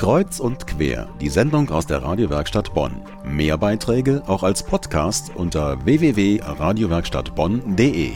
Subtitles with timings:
[0.00, 3.02] Kreuz und quer, die Sendung aus der Radiowerkstatt Bonn.
[3.22, 8.12] Mehr Beiträge auch als Podcast unter www.radiowerkstattbonn.de.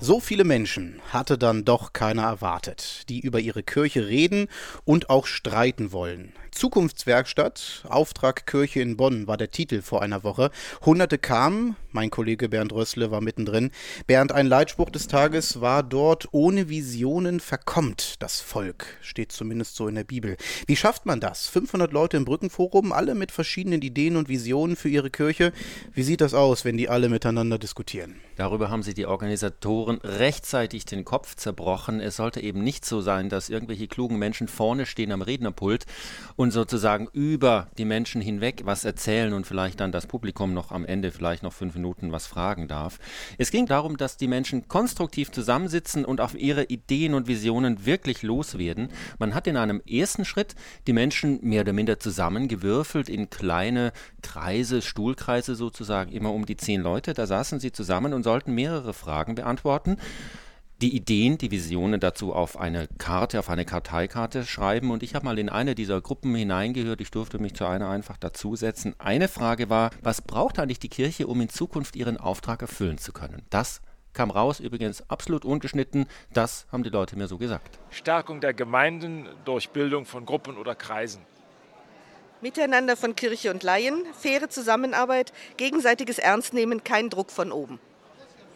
[0.00, 4.48] So viele Menschen hatte dann doch keiner erwartet, die über ihre Kirche reden
[4.86, 6.32] und auch streiten wollen.
[6.58, 10.50] Zukunftswerkstatt, Auftrag Kirche in Bonn war der Titel vor einer Woche.
[10.84, 13.70] Hunderte kamen, mein Kollege Bernd Rössle war mittendrin.
[14.08, 19.86] Bernd, ein Leitspruch des Tages war dort, ohne Visionen verkommt das Volk, steht zumindest so
[19.86, 20.36] in der Bibel.
[20.66, 21.46] Wie schafft man das?
[21.46, 25.52] 500 Leute im Brückenforum, alle mit verschiedenen Ideen und Visionen für ihre Kirche.
[25.94, 28.16] Wie sieht das aus, wenn die alle miteinander diskutieren?
[28.34, 32.00] Darüber haben sich die Organisatoren rechtzeitig den Kopf zerbrochen.
[32.00, 35.86] Es sollte eben nicht so sein, dass irgendwelche klugen Menschen vorne stehen am Rednerpult
[36.36, 40.84] und sozusagen über die Menschen hinweg was erzählen und vielleicht dann das Publikum noch am
[40.84, 42.98] Ende vielleicht noch fünf Minuten was fragen darf.
[43.38, 48.22] Es ging darum, dass die Menschen konstruktiv zusammensitzen und auf ihre Ideen und Visionen wirklich
[48.22, 48.88] loswerden.
[49.18, 50.54] Man hat in einem ersten Schritt
[50.86, 53.92] die Menschen mehr oder minder zusammengewürfelt in kleine
[54.22, 57.14] Kreise, Stuhlkreise sozusagen, immer um die zehn Leute.
[57.14, 59.96] Da saßen sie zusammen und sollten mehrere Fragen beantworten
[60.80, 64.90] die Ideen, die Visionen dazu auf eine Karte, auf eine Karteikarte schreiben.
[64.90, 67.00] Und ich habe mal in eine dieser Gruppen hineingehört.
[67.00, 68.94] Ich durfte mich zu einer einfach dazusetzen.
[68.98, 73.12] Eine Frage war, was braucht eigentlich die Kirche, um in Zukunft ihren Auftrag erfüllen zu
[73.12, 73.42] können?
[73.50, 73.80] Das
[74.12, 76.06] kam raus, übrigens absolut ungeschnitten.
[76.32, 77.78] Das haben die Leute mir so gesagt.
[77.90, 81.22] Stärkung der Gemeinden durch Bildung von Gruppen oder Kreisen.
[82.40, 87.80] Miteinander von Kirche und Laien, faire Zusammenarbeit, gegenseitiges Ernstnehmen, kein Druck von oben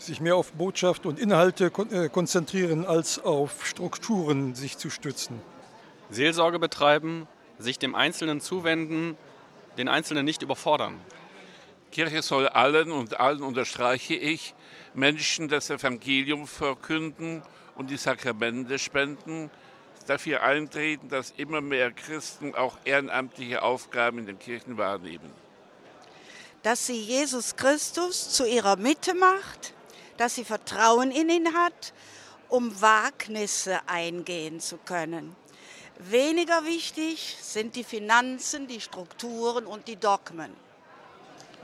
[0.07, 5.41] sich mehr auf Botschaft und Inhalte äh, konzentrieren, als auf Strukturen sich zu stützen.
[6.11, 7.27] Seelsorge betreiben,
[7.59, 9.17] sich dem Einzelnen zuwenden,
[9.79, 11.01] den Einzelnen nicht überfordern.
[11.91, 14.55] Kirche soll allen und allen unterstreiche ich,
[14.95, 17.43] Menschen das Evangelium verkünden
[17.77, 19.51] und die Sakramente spenden,
[20.07, 25.31] dafür eintreten, dass immer mehr Christen auch ehrenamtliche Aufgaben in den Kirchen wahrnehmen.
[26.63, 29.75] Dass sie Jesus Christus zu ihrer Mitte macht,
[30.23, 31.93] dass sie Vertrauen in ihn hat,
[32.49, 35.35] um Wagnisse eingehen zu können.
[35.99, 40.53] Weniger wichtig sind die Finanzen, die Strukturen und die Dogmen.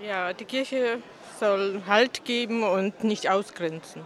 [0.02, 1.00] Ja, die Kirche
[1.38, 4.02] soll Halt geben und nicht ausgrenzen.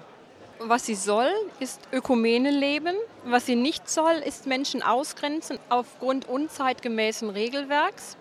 [0.58, 2.94] Was sie soll, ist Ökumene leben.
[3.24, 8.18] Was sie nicht soll, ist Menschen ausgrenzen aufgrund unzeitgemäßen Regelwerks.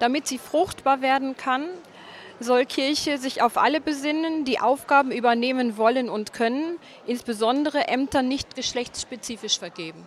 [0.00, 1.68] Damit sie fruchtbar werden kann,
[2.40, 8.54] soll Kirche sich auf alle besinnen, die Aufgaben übernehmen wollen und können, insbesondere Ämter nicht
[8.54, 10.06] geschlechtsspezifisch vergeben.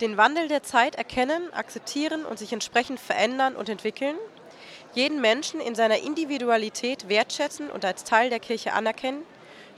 [0.00, 4.16] Den Wandel der Zeit erkennen, akzeptieren und sich entsprechend verändern und entwickeln.
[4.94, 9.22] Jeden Menschen in seiner Individualität wertschätzen und als Teil der Kirche anerkennen.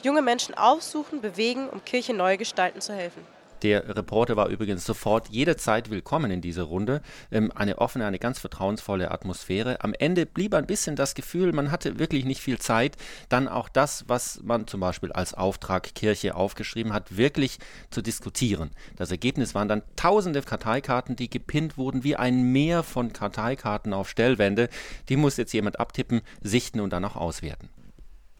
[0.03, 3.38] Junge Menschen aufsuchen, bewegen, um Kirche neu gestalten zu helfen.
[3.63, 7.03] Der Reporter war übrigens sofort jederzeit willkommen in dieser Runde.
[7.33, 9.83] Ähm, eine offene, eine ganz vertrauensvolle Atmosphäre.
[9.83, 12.97] Am Ende blieb ein bisschen das Gefühl, man hatte wirklich nicht viel Zeit,
[13.29, 17.59] dann auch das, was man zum Beispiel als Auftrag Kirche aufgeschrieben hat, wirklich
[17.91, 18.71] zu diskutieren.
[18.97, 24.09] Das Ergebnis waren dann tausende Karteikarten, die gepinnt wurden wie ein Meer von Karteikarten auf
[24.09, 24.69] Stellwände.
[25.09, 27.69] Die muss jetzt jemand abtippen, sichten und dann auch auswerten.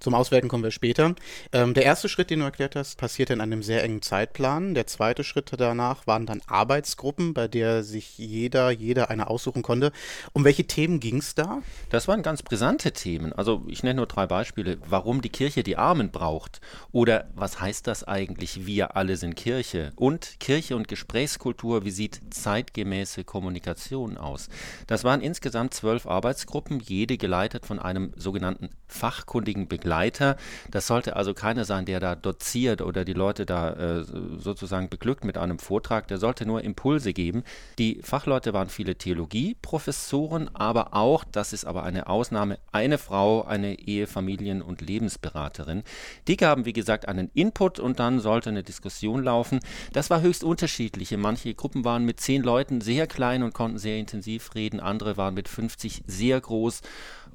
[0.01, 1.15] Zum Auswerten kommen wir später.
[1.53, 4.75] Ähm, der erste Schritt, den du erklärt hast, passierte in einem sehr engen Zeitplan.
[4.75, 9.91] Der zweite Schritt danach waren dann Arbeitsgruppen, bei der sich jeder, jeder eine aussuchen konnte.
[10.33, 11.63] Um welche Themen ging es da?
[11.91, 13.33] Das waren ganz brisante Themen.
[13.33, 14.79] Also ich nenne nur drei Beispiele.
[14.87, 16.61] Warum die Kirche die Armen braucht
[16.93, 22.21] oder was heißt das eigentlich, wir alle sind Kirche und Kirche und Gesprächskultur, wie sieht
[22.31, 24.49] zeitgemäße Kommunikation aus?
[24.87, 29.88] Das waren insgesamt zwölf Arbeitsgruppen, jede geleitet von einem sogenannten fachkundigen Begleiter.
[29.89, 30.37] Begleiter.
[30.71, 34.05] Das sollte also keiner sein, der da doziert oder die Leute da äh,
[34.37, 36.09] sozusagen beglückt mit einem Vortrag.
[36.09, 37.43] Der sollte nur Impulse geben.
[37.79, 43.79] Die Fachleute waren viele Theologieprofessoren, aber auch, das ist aber eine Ausnahme, eine Frau, eine
[43.79, 45.85] Ehe-, Familien- und Lebensberaterin.
[46.27, 49.61] Die gaben, wie gesagt, einen Input und dann sollte eine Diskussion laufen.
[49.95, 51.17] Das war höchst unterschiedlich.
[51.17, 55.33] Manche Gruppen waren mit zehn Leuten sehr klein und konnten sehr intensiv reden, andere waren
[55.33, 56.83] mit 50 sehr groß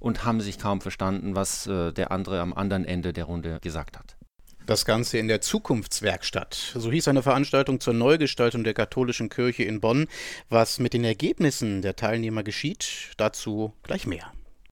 [0.03, 3.97] und haben sich kaum verstanden, was äh, der andere am anderen Ende der Runde gesagt
[3.97, 4.17] hat.
[4.65, 6.73] Das Ganze in der Zukunftswerkstatt.
[6.75, 10.07] So hieß eine Veranstaltung zur Neugestaltung der katholischen Kirche in Bonn.
[10.49, 14.31] Was mit den Ergebnissen der Teilnehmer geschieht, dazu gleich mehr.